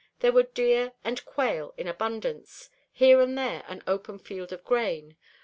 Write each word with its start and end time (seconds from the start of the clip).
There 0.21 0.31
were 0.31 0.41
deer 0.41 0.93
and 1.03 1.23
quail 1.25 1.75
in 1.77 1.87
abundance, 1.87 2.71
here 2.91 3.21
and 3.21 3.37
there 3.37 3.63
an 3.67 3.83
open 3.85 4.17
field 4.17 4.51
of 4.51 4.63
grain. 4.63 5.15